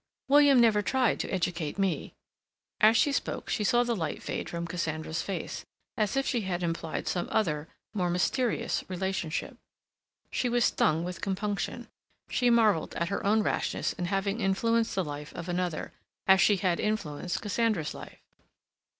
[0.29, 2.15] William never tried to educate me."
[2.79, 5.63] As she spoke she saw the light fade from Cassandra's face,
[5.95, 9.57] as if she had implied some other, more mysterious, relationship.
[10.31, 11.87] She was stung with compunction.
[12.31, 15.93] She marveled at her own rashness in having influenced the life of another,
[16.25, 18.23] as she had influenced Cassandra's life.